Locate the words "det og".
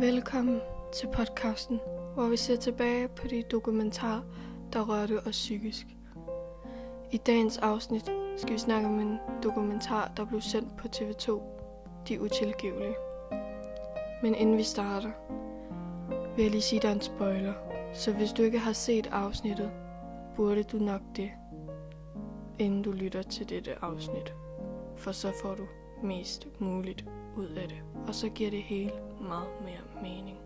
27.68-28.14